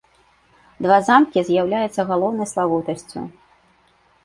[0.85, 3.19] Два замкі з'яўляюцца галоўнай славутасцю.